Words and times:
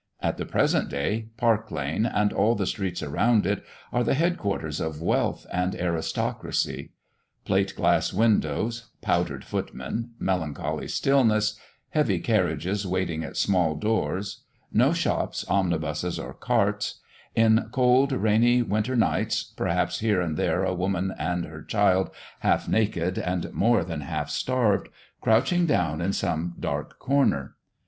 At 0.19 0.37
the 0.37 0.47
present 0.47 0.89
day, 0.89 1.29
Park 1.37 1.69
lane, 1.69 2.07
and 2.07 2.33
all 2.33 2.55
the 2.55 2.65
streets 2.65 3.03
around 3.03 3.45
it, 3.45 3.63
are 3.93 4.03
the 4.03 4.15
head 4.15 4.39
quarters 4.39 4.79
of 4.79 4.99
wealth 4.99 5.45
and 5.53 5.75
aristocracy. 5.75 6.93
Plate 7.45 7.75
glass 7.75 8.11
windows 8.11 8.89
powdered 9.03 9.45
footmen 9.45 10.13
melancholy 10.17 10.87
stillness 10.87 11.55
heavy 11.91 12.17
carriages 12.17 12.87
waiting 12.87 13.23
at 13.23 13.37
small 13.37 13.75
doors 13.75 14.43
no 14.73 14.91
shops, 14.91 15.45
omnibuses, 15.47 16.17
or 16.17 16.33
carts 16.33 16.99
in 17.35 17.69
cold, 17.71 18.11
rainy, 18.11 18.63
winter 18.63 18.95
nights, 18.95 19.43
perhaps 19.43 19.99
here 19.99 20.19
and 20.19 20.35
there 20.35 20.63
a 20.63 20.73
woman 20.73 21.13
and 21.19 21.45
her 21.45 21.61
child 21.61 22.09
half 22.39 22.67
naked, 22.67 23.19
and 23.19 23.53
more 23.53 23.83
than 23.83 24.01
half 24.01 24.31
starved, 24.31 24.89
crouching 25.21 25.67
down 25.67 26.01
in 26.01 26.11
some 26.11 26.55
dark 26.59 26.97
corner. 26.97 27.55